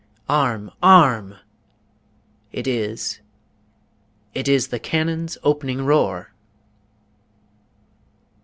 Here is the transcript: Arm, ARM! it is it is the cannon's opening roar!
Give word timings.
Arm, 0.29 0.71
ARM! 0.81 1.35
it 2.51 2.65
is 2.65 3.19
it 4.33 4.47
is 4.47 4.69
the 4.69 4.79
cannon's 4.79 5.37
opening 5.43 5.85
roar! 5.85 6.33